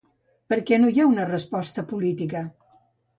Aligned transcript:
Per 0.53 0.57
què 0.69 0.79
no 0.79 0.87
hi 0.95 1.03
ha 1.03 1.09
una 1.09 1.25
resposta 1.31 1.83
política?. 1.91 2.43